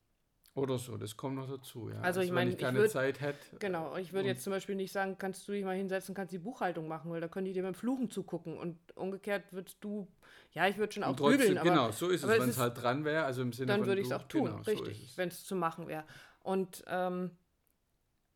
Oder 0.55 0.77
so, 0.77 0.97
das 0.97 1.17
kommt 1.17 1.35
noch 1.35 1.49
dazu, 1.49 1.89
ja. 1.89 1.99
Also, 2.01 2.21
ich 2.21 2.31
meine, 2.31 2.51
ich 2.51 2.57
keine 2.57 2.77
würd, 2.77 2.91
Zeit 2.91 3.21
hätte. 3.21 3.57
Genau, 3.57 3.95
ich 3.97 4.13
würde 4.13 4.27
jetzt 4.27 4.43
zum 4.43 4.53
Beispiel 4.53 4.75
nicht 4.75 4.91
sagen, 4.91 5.17
kannst 5.17 5.47
du 5.47 5.51
dich 5.51 5.65
mal 5.65 5.75
hinsetzen, 5.75 6.13
kannst 6.13 6.31
die 6.31 6.37
Buchhaltung 6.37 6.87
machen, 6.87 7.09
weil 7.09 7.21
da 7.21 7.27
können 7.27 7.45
die 7.45 7.53
dir 7.53 7.63
beim 7.63 7.73
Fluchen 7.73 8.11
zugucken 8.11 8.57
und 8.57 8.77
umgekehrt 8.95 9.45
würdest 9.51 9.77
du, 9.81 10.07
ja, 10.51 10.67
ich 10.67 10.77
würde 10.77 10.93
schon 10.93 11.03
auch 11.03 11.15
trotzdem, 11.15 11.39
bügeln, 11.39 11.63
Genau, 11.63 11.91
so 11.91 12.09
ist 12.09 12.23
es, 12.23 12.29
wenn 12.29 12.49
es 12.49 12.59
halt 12.59 12.79
dran 12.79 13.03
wäre, 13.03 13.25
also 13.25 13.41
im 13.41 13.51
Sinne 13.51 13.67
Dann 13.67 13.87
würde 13.87 14.01
ich 14.01 14.07
es 14.07 14.13
auch 14.13 14.23
tun, 14.23 14.45
genau, 14.45 14.57
richtig, 14.57 15.11
so 15.11 15.17
wenn 15.17 15.29
es 15.29 15.43
zu 15.43 15.55
machen 15.55 15.87
wäre. 15.87 16.03
Und 16.43 16.83
ähm, 16.87 17.31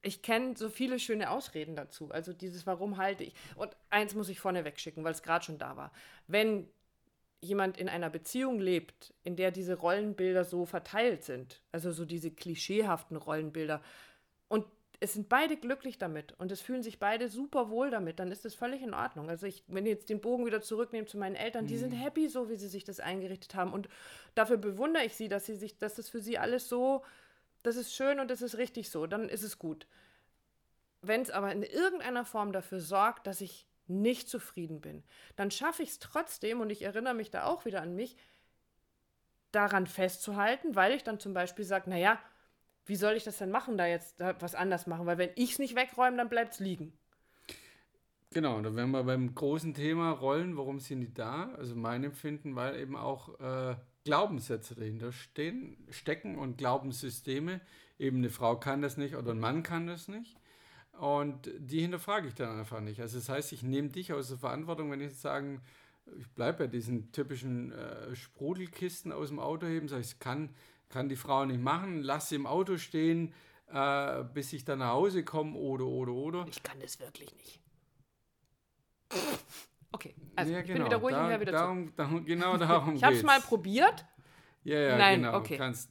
ich 0.01 0.21
kenne 0.21 0.55
so 0.57 0.69
viele 0.69 0.99
schöne 0.99 1.29
Ausreden 1.29 1.75
dazu. 1.75 2.09
Also 2.11 2.33
dieses, 2.33 2.65
warum 2.65 2.97
halte 2.97 3.23
ich. 3.23 3.33
Und 3.55 3.75
eins 3.89 4.15
muss 4.15 4.29
ich 4.29 4.39
vorneweg 4.39 4.79
schicken, 4.79 5.03
weil 5.03 5.11
es 5.11 5.21
gerade 5.21 5.45
schon 5.45 5.57
da 5.57 5.75
war. 5.75 5.91
Wenn 6.27 6.67
jemand 7.41 7.77
in 7.77 7.89
einer 7.89 8.09
Beziehung 8.09 8.59
lebt, 8.59 9.13
in 9.23 9.35
der 9.35 9.51
diese 9.51 9.75
Rollenbilder 9.75 10.43
so 10.43 10.65
verteilt 10.65 11.23
sind, 11.23 11.61
also 11.71 11.91
so 11.91 12.05
diese 12.05 12.31
klischeehaften 12.31 13.17
Rollenbilder, 13.17 13.81
und 14.47 14.65
es 14.99 15.13
sind 15.13 15.29
beide 15.29 15.57
glücklich 15.57 15.97
damit 15.97 16.33
und 16.39 16.51
es 16.51 16.61
fühlen 16.61 16.81
sich 16.81 16.99
beide 16.99 17.29
super 17.29 17.69
wohl 17.69 17.91
damit, 17.91 18.19
dann 18.19 18.31
ist 18.31 18.45
das 18.45 18.55
völlig 18.55 18.81
in 18.81 18.95
Ordnung. 18.95 19.29
Also 19.29 19.45
ich, 19.45 19.63
wenn 19.67 19.85
ich 19.85 19.91
jetzt 19.91 20.09
den 20.09 20.21
Bogen 20.21 20.45
wieder 20.45 20.61
zurücknehme 20.61 21.05
zu 21.05 21.17
meinen 21.17 21.35
Eltern, 21.35 21.65
mhm. 21.65 21.67
die 21.67 21.77
sind 21.77 21.93
mhm. 21.93 21.97
happy 21.97 22.27
so, 22.29 22.49
wie 22.49 22.55
sie 22.55 22.67
sich 22.67 22.83
das 22.83 22.99
eingerichtet 22.99 23.53
haben 23.53 23.73
und 23.73 23.89
dafür 24.33 24.57
bewundere 24.57 25.03
ich 25.05 25.15
sie, 25.15 25.27
dass 25.27 25.45
sie 25.45 25.55
sich, 25.55 25.77
dass 25.77 25.95
das 25.95 26.09
für 26.09 26.19
sie 26.19 26.39
alles 26.39 26.67
so, 26.67 27.03
das 27.61 27.75
ist 27.75 27.93
schön 27.93 28.19
und 28.19 28.31
das 28.31 28.41
ist 28.41 28.57
richtig 28.57 28.89
so, 28.89 29.05
dann 29.05 29.29
ist 29.29 29.43
es 29.43 29.59
gut. 29.59 29.85
Wenn 31.03 31.21
es 31.21 31.29
aber 31.29 31.51
in 31.51 31.61
irgendeiner 31.61 32.25
Form 32.25 32.51
dafür 32.51 32.79
sorgt, 32.79 33.27
dass 33.27 33.41
ich 33.41 33.66
nicht 33.89 34.29
zufrieden 34.29 34.81
bin, 34.81 35.03
dann 35.35 35.51
schaffe 35.51 35.83
ich 35.83 35.89
es 35.89 35.99
trotzdem, 35.99 36.61
und 36.61 36.69
ich 36.69 36.81
erinnere 36.81 37.13
mich 37.13 37.31
da 37.31 37.45
auch 37.45 37.65
wieder 37.65 37.81
an 37.81 37.95
mich, 37.95 38.17
daran 39.51 39.87
festzuhalten, 39.87 40.75
weil 40.75 40.93
ich 40.93 41.03
dann 41.03 41.19
zum 41.19 41.33
Beispiel 41.33 41.65
sage, 41.65 41.89
naja, 41.89 42.19
wie 42.85 42.95
soll 42.95 43.13
ich 43.13 43.23
das 43.23 43.37
denn 43.37 43.51
machen, 43.51 43.77
da 43.77 43.85
jetzt 43.85 44.19
was 44.19 44.55
anders 44.55 44.87
machen? 44.87 45.05
Weil 45.05 45.17
wenn 45.17 45.31
ich 45.35 45.53
es 45.53 45.59
nicht 45.59 45.75
wegräume, 45.75 46.17
dann 46.17 46.29
bleibt 46.29 46.53
es 46.53 46.59
liegen. 46.59 46.93
Genau, 48.31 48.61
da 48.61 48.75
wären 48.75 48.91
wir 48.91 49.03
beim 49.03 49.33
großen 49.33 49.73
Thema 49.73 50.11
Rollen, 50.11 50.57
warum 50.57 50.79
sind 50.79 51.01
die 51.01 51.13
da? 51.13 51.53
Also 51.57 51.75
mein 51.75 52.03
Empfinden, 52.03 52.55
weil 52.55 52.79
eben 52.79 52.95
auch 52.95 53.39
äh, 53.39 53.75
Glaubenssätze 54.03 54.75
dahinter 54.75 55.11
stehen, 55.11 55.77
stecken 55.89 56.37
und 56.37 56.57
Glaubenssysteme. 56.57 57.61
Eben 57.97 58.17
eine 58.17 58.29
Frau 58.29 58.57
kann 58.57 58.81
das 58.81 58.97
nicht 58.97 59.15
oder 59.15 59.31
ein 59.31 59.39
Mann 59.39 59.63
kann 59.63 59.87
das 59.87 60.07
nicht. 60.07 60.37
Und 60.99 61.51
die 61.57 61.81
hinterfrage 61.81 62.27
ich 62.27 62.33
dann 62.33 62.57
einfach 62.57 62.79
nicht. 62.79 62.99
Also 63.01 63.19
das 63.19 63.29
heißt, 63.29 63.53
ich 63.53 63.63
nehme 63.63 63.89
dich 63.89 64.13
aus 64.13 64.29
der 64.29 64.37
Verantwortung, 64.37 64.89
wenn 64.91 64.99
ich 64.99 65.09
jetzt 65.09 65.21
sagen, 65.21 65.61
ich 66.17 66.27
bleibe 66.29 66.59
bei 66.59 66.67
diesen 66.67 67.11
typischen 67.11 67.71
äh, 67.71 68.15
Sprudelkisten 68.15 69.11
aus 69.11 69.29
dem 69.29 69.39
Auto 69.39 69.67
heben, 69.67 69.87
sage 69.87 70.01
ich, 70.01 70.19
kann, 70.19 70.49
kann 70.89 71.09
die 71.09 71.15
Frau 71.15 71.45
nicht 71.45 71.61
machen, 71.61 72.01
lass 72.01 72.29
sie 72.29 72.35
im 72.35 72.47
Auto 72.47 72.77
stehen, 72.77 73.33
äh, 73.71 74.23
bis 74.33 74.53
ich 74.53 74.65
dann 74.65 74.79
nach 74.79 74.93
Hause 74.93 75.23
komme 75.23 75.55
oder, 75.55 75.85
oder, 75.85 76.13
oder. 76.13 76.45
Ich 76.49 76.63
kann 76.63 76.79
das 76.79 76.99
wirklich 76.99 77.33
nicht. 77.35 77.59
Okay, 79.91 80.15
also 80.35 80.51
ja, 80.51 80.59
ich 80.59 80.65
genau. 80.65 80.77
bin 80.77 80.85
wieder 80.85 80.97
ruhig 80.97 81.15
da, 81.15 81.33
und 81.33 81.41
wieder 81.41 81.51
darum, 81.51 81.95
darum, 81.95 82.25
Genau 82.25 82.57
darum 82.57 82.95
Ich 82.95 83.03
habe 83.03 83.15
es 83.15 83.23
mal 83.23 83.39
probiert. 83.41 84.05
Ja, 84.67 84.79
ja, 84.79 84.97
Nein, 84.97 85.21
genau. 85.21 85.37
Okay. 85.37 85.55
Kannst, 85.55 85.89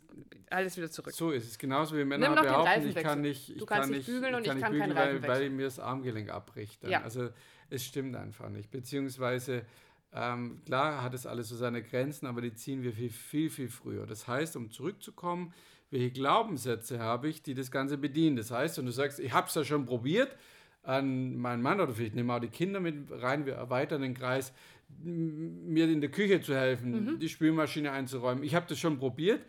alles 0.51 0.77
wieder 0.77 0.91
zurück. 0.91 1.15
So 1.15 1.31
ist 1.31 1.49
es. 1.49 1.59
Genauso 1.59 1.97
wie 1.97 2.05
Männer 2.05 2.29
Nimm 2.29 2.43
behaupten, 2.43 2.89
ich 2.89 2.95
kann 2.95 3.23
nicht, 3.23 3.49
ich 3.49 3.57
Du 3.57 3.65
kannst 3.65 3.89
kann 3.89 3.97
nicht 3.97 4.07
bügeln 4.07 4.35
und 4.35 4.43
ich 4.43 4.49
kann 4.49 4.61
keinen 4.61 4.73
bügeln, 4.73 4.95
weil, 4.95 5.23
weil 5.27 5.51
mir 5.51 5.65
das 5.65 5.79
Armgelenk 5.79 6.29
abbricht. 6.29 6.85
Ja. 6.85 7.03
Also 7.03 7.31
es 7.71 7.85
stimmt 7.85 8.15
einfach 8.17 8.51
nicht. 8.51 8.71
Beziehungsweise, 8.71 9.65
ähm, 10.13 10.61
klar 10.67 11.03
hat 11.03 11.15
es 11.15 11.25
alles 11.25 11.49
so 11.49 11.57
seine 11.57 11.83
Grenzen, 11.83 12.27
aber 12.27 12.43
die 12.43 12.53
ziehen 12.53 12.83
wir 12.83 12.93
viel, 12.93 13.09
viel, 13.09 13.49
viel 13.49 13.69
früher. 13.69 14.07
Das 14.07 14.29
heißt, 14.29 14.57
um 14.57 14.71
zurückzukommen, 14.71 15.55
welche 15.91 16.11
Glaubenssätze 16.11 16.99
habe 16.99 17.29
ich, 17.29 17.43
die 17.43 17.55
das 17.55 17.71
Ganze 17.71 17.97
bedienen. 17.97 18.37
Das 18.37 18.51
heißt, 18.51 18.77
wenn 18.77 18.85
du 18.85 18.93
sagst, 18.93 19.21
ich 19.21 19.33
habe 19.33 19.49
es 19.49 19.55
ja 19.55 19.65
schon 19.65 19.87
probiert, 19.87 20.37
an 20.83 21.37
meinen 21.37 21.63
Mann 21.63 21.81
oder 21.81 21.93
vielleicht 21.93 22.15
nehmen 22.15 22.29
wir 22.29 22.37
auch 22.37 22.41
die 22.41 22.49
Kinder 22.49 22.79
mit 22.79 23.11
rein, 23.11 23.45
wir 23.47 23.55
erweitern 23.55 24.03
den 24.03 24.15
Kreis, 24.15 24.53
mir 24.89 25.89
in 25.89 26.01
der 26.01 26.11
Küche 26.11 26.41
zu 26.41 26.55
helfen, 26.55 26.91
Mhm. 27.15 27.19
die 27.19 27.29
Spülmaschine 27.29 27.91
einzuräumen. 27.93 28.43
Ich 28.45 28.55
habe 28.55 28.67
das 28.69 28.79
schon 28.79 28.99
probiert, 28.99 29.43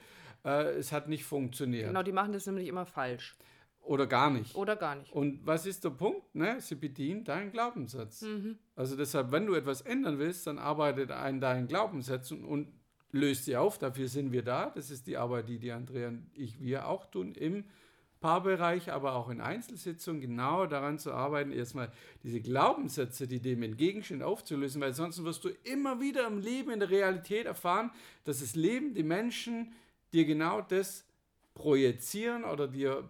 äh, 0.46 0.72
es 0.78 0.92
hat 0.92 1.08
nicht 1.10 1.24
funktioniert. 1.26 1.88
Genau, 1.88 2.04
die 2.04 2.12
machen 2.12 2.34
das 2.34 2.46
nämlich 2.46 2.68
immer 2.68 2.86
falsch. 2.86 3.36
Oder 3.82 4.06
gar 4.06 4.30
nicht. 4.30 4.54
Oder 4.56 4.76
gar 4.76 4.96
nicht. 4.96 5.14
Und 5.14 5.46
was 5.48 5.66
ist 5.66 5.84
der 5.86 5.92
Punkt? 5.92 6.36
Ne? 6.36 6.60
Sie 6.60 6.76
bedienen 6.76 7.24
deinen 7.24 7.52
Glaubenssatz. 7.54 8.22
Mhm. 8.24 8.58
Also 8.76 8.98
deshalb, 8.98 9.32
wenn 9.32 9.46
du 9.46 9.54
etwas 9.54 9.80
ändern 9.82 10.20
willst, 10.20 10.46
dann 10.46 10.60
arbeitet 10.60 11.10
an 11.12 11.40
deinen 11.40 11.68
Glaubenssätzen 11.68 12.44
und 12.44 12.68
löst 13.14 13.46
sie 13.46 13.56
auf. 13.56 13.78
Dafür 13.78 14.10
sind 14.10 14.34
wir 14.34 14.44
da. 14.44 14.72
Das 14.76 14.92
ist 14.92 15.08
die 15.08 15.16
Arbeit, 15.16 15.48
die 15.48 15.58
die 15.58 15.72
Andrea 15.72 16.10
und 16.10 16.30
ich, 16.34 16.60
wir 16.62 16.86
auch 16.88 17.06
tun 17.06 17.34
im 17.36 17.64
Paarbereich, 18.20 18.92
aber 18.92 19.14
auch 19.14 19.30
in 19.30 19.42
Einzelsitzungen, 19.42 20.22
genau 20.22 20.66
daran 20.66 20.98
zu 20.98 21.14
arbeiten, 21.14 21.52
erstmal 21.52 21.92
diese 22.24 22.42
Glaubenssätze, 22.42 23.28
die 23.28 23.40
dem 23.40 23.64
entgegenstehen, 23.64 24.24
aufzulösen, 24.24 24.82
weil 24.82 24.94
sonst 24.94 25.24
wirst 25.24 25.44
du 25.44 25.50
immer 25.64 26.00
wieder 26.00 26.26
im 26.28 26.40
Leben, 26.40 26.72
in 26.72 26.80
der 26.80 26.90
Realität 26.90 27.46
erfahren, 27.46 27.92
dass 28.24 28.40
das 28.40 28.56
Leben, 28.56 28.94
die 28.94 29.04
Menschen 29.04 29.74
dir 30.14 30.26
genau 30.26 30.62
das 30.62 31.06
projizieren 31.54 32.44
oder 32.44 32.68
dir 32.68 33.08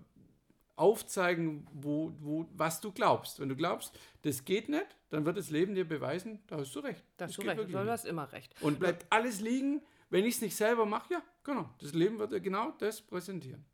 aufzeigen, 0.75 1.67
wo, 1.73 2.13
wo, 2.19 2.45
was 2.55 2.79
du 2.79 2.91
glaubst. 2.91 3.39
Wenn 3.39 3.49
du 3.49 3.55
glaubst, 3.55 3.97
das 4.21 4.45
geht 4.45 4.69
nicht, 4.69 4.85
dann 5.09 5.25
wird 5.25 5.37
das 5.37 5.49
Leben 5.49 5.73
dir 5.73 5.87
beweisen, 5.87 6.39
da 6.47 6.57
hast 6.57 6.75
du 6.75 6.79
recht. 6.79 7.03
Da 7.17 7.25
Das 7.25 7.37
hast 7.37 7.43
du 7.43 7.49
recht. 7.49 7.73
Du 7.73 7.77
hast 7.77 8.05
immer 8.05 8.31
recht. 8.31 8.53
Und 8.61 8.79
bleibt 8.79 9.05
alles 9.09 9.41
liegen, 9.41 9.81
wenn 10.09 10.23
ich 10.23 10.35
es 10.35 10.41
nicht 10.41 10.55
selber 10.55 10.85
mache, 10.85 11.13
ja, 11.13 11.23
genau. 11.43 11.69
Das 11.79 11.93
Leben 11.93 12.19
wird 12.19 12.31
dir 12.31 12.39
genau 12.39 12.73
das 12.77 13.01
präsentieren. 13.01 13.65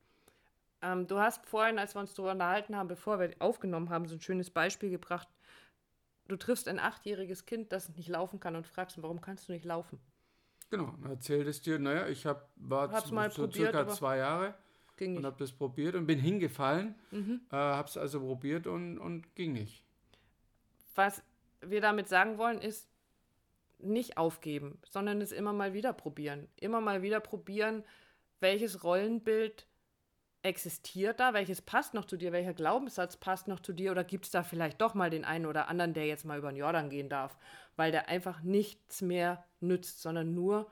Ähm, 0.84 1.08
du 1.08 1.18
hast 1.18 1.46
vorhin, 1.48 1.80
als 1.80 1.96
wir 1.96 2.02
uns 2.02 2.14
darüber 2.14 2.34
unterhalten 2.34 2.76
haben, 2.76 2.88
bevor 2.90 3.20
wir 3.20 3.32
aufgenommen 3.40 3.90
haben, 3.90 4.06
so 4.06 4.16
ein 4.16 4.22
schönes 4.22 4.52
Beispiel 4.52 4.90
gebracht. 4.90 5.30
Du 6.28 6.36
triffst 6.36 6.68
ein 6.68 6.80
achtjähriges 6.80 7.46
Kind, 7.46 7.72
das 7.72 7.90
nicht 7.96 8.10
laufen 8.10 8.40
kann 8.40 8.56
und 8.56 8.68
fragst, 8.68 9.02
warum 9.02 9.22
kannst 9.22 9.48
du 9.48 9.54
nicht 9.54 9.66
laufen? 9.66 10.00
Genau, 10.70 10.94
erzählt 11.08 11.48
es 11.48 11.62
dir, 11.62 11.80
naja, 11.80 12.08
ich 12.08 12.26
hab, 12.26 12.50
war 12.56 12.92
Hab's 12.92 13.08
zu, 13.10 13.14
mal 13.14 13.32
so 13.32 13.44
probiert, 13.44 13.74
circa 13.74 13.88
zwei 13.90 14.18
Jahre 14.18 14.56
und 15.00 15.26
habe 15.26 15.38
das 15.38 15.52
probiert 15.52 15.96
und 15.96 16.06
bin 16.06 16.20
hingefallen, 16.20 16.96
Mhm. 17.12 17.42
äh, 17.52 17.56
habe 17.56 17.88
es 17.88 17.98
also 17.98 18.20
probiert 18.20 18.68
und, 18.68 18.98
und 18.98 19.36
ging 19.36 19.54
nicht. 19.54 19.84
Was 20.96 21.24
wir 21.62 21.82
damit 21.82 22.08
sagen 22.08 22.38
wollen, 22.38 22.60
ist 22.60 22.90
nicht 23.80 24.18
aufgeben, 24.18 24.80
sondern 24.90 25.22
es 25.22 25.32
immer 25.32 25.54
mal 25.54 25.74
wieder 25.74 25.94
probieren. 25.94 26.48
Immer 26.56 26.82
mal 26.82 27.02
wieder 27.02 27.20
probieren, 27.20 27.84
welches 28.40 28.84
Rollenbild 28.84 29.68
existiert 30.44 31.20
da, 31.20 31.34
welches 31.34 31.62
passt 31.62 31.94
noch 31.94 32.06
zu 32.06 32.18
dir, 32.18 32.32
welcher 32.32 32.54
Glaubenssatz 32.54 33.18
passt 33.18 33.48
noch 33.48 33.60
zu 33.62 33.74
dir 33.74 33.92
oder 33.92 34.04
gibt 34.04 34.26
es 34.26 34.32
da 34.32 34.44
vielleicht 34.44 34.82
doch 34.82 34.94
mal 34.94 35.10
den 35.10 35.26
einen 35.26 35.46
oder 35.46 35.68
anderen, 35.70 35.94
der 35.94 36.06
jetzt 36.06 36.26
mal 36.26 36.38
über 36.38 36.52
den 36.52 36.58
Jordan 36.58 36.90
gehen 36.90 37.10
darf, 37.10 37.38
weil 37.76 37.92
der 37.92 38.10
einfach 38.10 38.42
nichts 38.42 39.02
mehr 39.02 39.44
nützt, 39.62 40.02
sondern 40.02 40.34
nur 40.34 40.70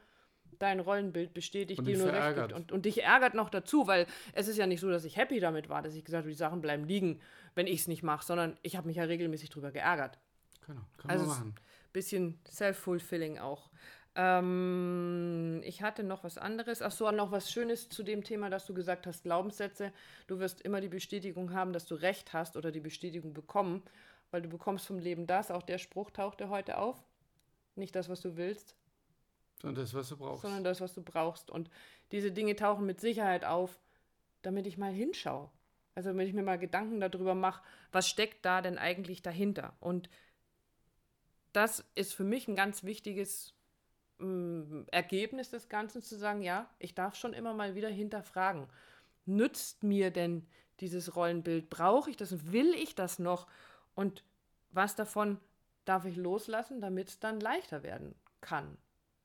dein 0.60 0.80
Rollenbild 0.80 1.34
bestätigt, 1.34 1.80
Und 1.80 1.86
dir 1.86 1.98
nur 1.98 2.12
recht 2.14 2.36
gibt. 2.36 2.54
Und, 2.54 2.72
und 2.72 2.86
dich 2.86 3.04
ärgert 3.04 3.34
noch 3.34 3.50
dazu, 3.50 3.88
weil 3.88 4.06
es 4.34 4.48
ist 4.48 4.58
ja 4.58 4.68
nicht 4.68 4.82
so, 4.82 4.90
dass 4.90 5.06
ich 5.06 5.18
happy 5.18 5.40
damit 5.40 5.70
war, 5.70 5.82
dass 5.82 5.96
ich 5.96 6.04
gesagt 6.04 6.24
habe, 6.24 6.30
die 6.30 6.36
Sachen 6.38 6.62
bleiben 6.62 6.86
liegen, 6.86 7.20
wenn 7.56 7.66
ich 7.66 7.80
es 7.82 7.88
nicht 7.88 8.04
mache, 8.04 8.26
sondern 8.26 8.58
ich 8.62 8.76
habe 8.76 8.88
mich 8.88 8.98
ja 8.98 9.04
regelmäßig 9.06 9.50
drüber 9.50 9.72
geärgert 9.72 10.20
Genau, 10.68 10.82
kann 10.98 11.12
Also 11.12 11.26
man 11.26 11.38
machen. 11.38 11.56
bisschen 11.94 12.40
self-fulfilling 12.48 13.40
auch. 13.40 13.72
Ähm, 14.16 15.62
ich 15.64 15.82
hatte 15.82 16.04
noch 16.04 16.24
was 16.24 16.38
anderes. 16.38 16.82
Ach 16.82 16.92
so, 16.92 17.10
noch 17.12 17.32
was 17.32 17.52
Schönes 17.52 17.90
zu 17.90 18.04
dem 18.04 18.24
Thema, 18.24 18.50
dass 18.50 18.66
du 18.66 18.74
gesagt 18.74 19.08
hast, 19.08 19.24
Glaubenssätze. 19.24 19.94
Du 20.28 20.40
wirst 20.40 20.62
immer 20.62 20.82
die 20.82 20.90
Bestätigung 20.90 21.54
haben, 21.54 21.72
dass 21.74 21.86
du 21.86 21.96
recht 21.96 22.34
hast 22.34 22.58
oder 22.58 22.72
die 22.72 22.80
Bestätigung 22.82 23.34
bekommen, 23.34 23.84
weil 24.32 24.42
du 24.42 24.50
bekommst 24.50 24.86
vom 24.86 25.00
Leben 25.00 25.28
das. 25.28 25.50
Auch 25.52 25.64
der 25.64 25.78
Spruch 25.78 26.12
tauchte 26.12 26.50
heute 26.50 26.78
auf. 26.78 27.02
Nicht 27.76 27.96
das, 27.96 28.10
was 28.10 28.20
du 28.22 28.36
willst, 28.36 28.76
Sondern 29.62 29.84
das, 29.84 29.94
was 29.94 30.10
du 30.10 30.18
brauchst. 30.18 30.42
sondern 30.42 30.64
das, 30.66 30.82
was 30.82 30.94
du 30.94 31.02
brauchst. 31.02 31.50
Und 31.50 31.70
diese 32.12 32.32
Dinge 32.34 32.56
tauchen 32.58 32.86
mit 32.86 33.00
Sicherheit 33.00 33.46
auf, 33.46 33.80
damit 34.42 34.68
ich 34.68 34.78
mal 34.78 34.92
hinschaue. 34.92 35.50
Also 35.96 36.10
damit 36.10 36.28
ich 36.28 36.34
mir 36.34 36.44
mal 36.44 36.60
Gedanken 36.60 37.00
darüber 37.00 37.34
mache, 37.36 37.64
was 37.94 38.10
steckt 38.10 38.46
da 38.46 38.62
denn 38.62 38.78
eigentlich 38.78 39.22
dahinter. 39.22 39.74
Und 39.80 40.10
das 41.54 41.86
ist 41.96 42.14
für 42.14 42.24
mich 42.24 42.48
ein 42.48 42.56
ganz 42.56 42.84
wichtiges 42.84 43.54
Ergebnis 44.92 45.50
des 45.50 45.70
Ganzen, 45.70 46.02
zu 46.02 46.18
sagen, 46.18 46.42
ja, 46.42 46.70
ich 46.80 46.94
darf 46.94 47.16
schon 47.16 47.34
immer 47.34 47.54
mal 47.54 47.76
wieder 47.76 47.90
hinterfragen. 47.90 48.68
Nützt 49.26 49.84
mir 49.84 50.12
denn 50.12 50.46
dieses 50.80 51.16
Rollenbild? 51.16 51.70
Brauche 51.70 52.10
ich 52.10 52.18
das? 52.18 52.52
Will 52.52 52.74
ich 52.74 52.96
das 52.96 53.20
noch? 53.20 53.48
Und 53.96 54.24
was 54.72 54.96
davon 54.96 55.40
darf 55.86 56.06
ich 56.06 56.16
loslassen, 56.16 56.82
damit 56.82 57.10
es 57.10 57.20
dann 57.20 57.40
leichter 57.40 57.84
werden 57.84 58.16
kann? 58.42 58.78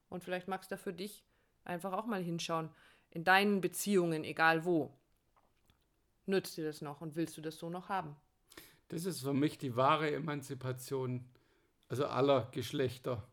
Und 0.09 0.25
vielleicht 0.25 0.49
magst 0.49 0.71
du 0.71 0.77
da 0.77 0.83
für 0.83 0.93
dich 0.93 1.25
einfach 1.65 1.93
auch 1.93 2.07
mal 2.07 2.23
hinschauen. 2.23 2.71
In 3.11 3.25
deinen 3.25 3.61
Beziehungen, 3.61 4.25
egal 4.25 4.65
wo. 4.65 4.93
Nützt 6.27 6.57
dir 6.57 6.65
das 6.65 6.81
noch 6.83 7.01
und 7.01 7.17
willst 7.17 7.37
du 7.37 7.41
das 7.41 7.59
so 7.59 7.71
noch 7.71 7.89
haben? 7.89 8.17
Das 8.89 9.05
ist 9.05 9.21
für 9.21 9.33
mich 9.33 9.59
die 9.59 9.77
wahre 9.77 10.13
Emanzipation, 10.13 11.25
also 11.89 12.07
aller 12.07 12.49
Geschlechter, 12.53 13.27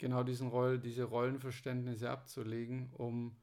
genau 0.00 0.24
diesen 0.24 0.48
Roll, 0.48 0.78
diese 0.78 1.04
Rollenverständnisse 1.04 2.10
abzulegen, 2.10 2.90
um, 2.94 3.36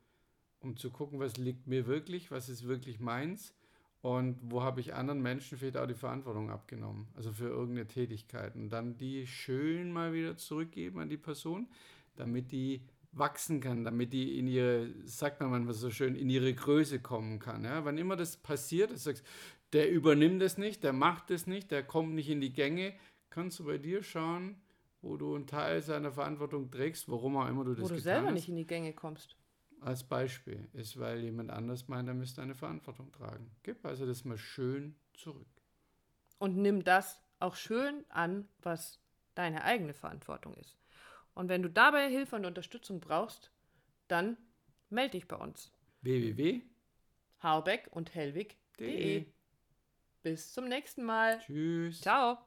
um 0.59 0.75
zu 0.75 0.91
gucken, 0.91 1.19
was 1.19 1.37
liegt 1.37 1.67
mir 1.67 1.87
wirklich, 1.87 2.31
was 2.31 2.49
ist 2.49 2.67
wirklich 2.67 2.99
meins 2.99 3.53
und 4.01 4.37
wo 4.41 4.61
habe 4.61 4.81
ich 4.81 4.93
anderen 4.93 5.21
Menschen 5.21 5.57
vielleicht 5.57 5.77
auch 5.77 5.87
die 5.87 5.93
Verantwortung 5.93 6.49
abgenommen, 6.49 7.07
also 7.15 7.31
für 7.31 7.47
irgendeine 7.47 7.87
Tätigkeit. 7.87 8.55
Und 8.55 8.69
dann 8.69 8.97
die 8.97 9.25
schön 9.25 9.91
mal 9.91 10.13
wieder 10.13 10.37
zurückgeben 10.37 10.99
an 10.99 11.09
die 11.09 11.17
Person, 11.17 11.67
damit 12.15 12.51
die 12.51 12.81
wachsen 13.11 13.61
kann, 13.61 13.83
damit 13.83 14.13
die 14.13 14.37
in 14.37 14.47
ihre, 14.47 14.93
sagt 15.05 15.39
man 15.39 15.49
manchmal 15.49 15.73
so 15.73 15.89
schön, 15.89 16.15
in 16.15 16.29
ihre 16.29 16.53
Größe 16.53 16.99
kommen 16.99 17.39
kann. 17.39 17.63
Ja? 17.63 17.85
Wann 17.85 17.97
immer 17.97 18.15
das 18.15 18.37
passiert, 18.37 18.91
du 18.91 18.97
sagst, 18.97 19.25
der 19.73 19.91
übernimmt 19.91 20.41
es 20.41 20.57
nicht, 20.57 20.83
der 20.83 20.93
macht 20.93 21.31
es 21.31 21.47
nicht, 21.47 21.71
der 21.71 21.83
kommt 21.83 22.13
nicht 22.13 22.29
in 22.29 22.41
die 22.41 22.53
Gänge, 22.53 22.93
kannst 23.29 23.59
du 23.59 23.65
bei 23.65 23.77
dir 23.77 24.03
schauen, 24.03 24.55
wo 25.01 25.17
du 25.17 25.35
einen 25.35 25.47
Teil 25.47 25.81
seiner 25.81 26.11
Verantwortung 26.11 26.71
trägst, 26.71 27.09
warum 27.09 27.37
auch 27.37 27.47
immer 27.47 27.63
du 27.63 27.73
das 27.73 27.83
wo 27.83 27.93
du 27.93 27.99
selber 27.99 28.27
hast. 28.27 28.33
nicht 28.33 28.49
in 28.49 28.55
die 28.55 28.67
Gänge 28.67 28.93
kommst. 28.93 29.35
Als 29.79 30.03
Beispiel 30.03 30.67
ist, 30.73 30.99
weil 30.99 31.19
jemand 31.19 31.51
anders 31.51 31.87
meint, 31.87 32.07
er 32.07 32.15
müsste 32.15 32.41
eine 32.41 32.55
Verantwortung 32.55 33.11
tragen. 33.11 33.51
Gib 33.61 33.85
also 33.85 34.05
das 34.07 34.25
mal 34.25 34.37
schön 34.37 34.95
zurück. 35.13 35.47
Und 36.39 36.57
nimm 36.57 36.83
das 36.83 37.21
auch 37.39 37.55
schön 37.55 38.03
an, 38.09 38.47
was 38.61 38.99
deine 39.35 39.63
eigene 39.63 39.93
Verantwortung 39.93 40.55
ist. 40.55 40.77
Und 41.35 41.49
wenn 41.49 41.61
du 41.61 41.69
dabei 41.69 42.09
Hilfe 42.09 42.35
und 42.35 42.45
Unterstützung 42.45 42.99
brauchst, 42.99 43.51
dann 44.07 44.37
melde 44.89 45.11
dich 45.11 45.27
bei 45.27 45.35
uns. 45.35 45.71
www. 46.01 46.61
Harbeck 47.39 47.87
und 47.91 48.15
Hellwig.de. 48.15 49.21
De. 49.21 49.25
Bis 50.23 50.53
zum 50.53 50.67
nächsten 50.67 51.03
Mal. 51.03 51.39
Tschüss. 51.39 52.01
Ciao. 52.01 52.39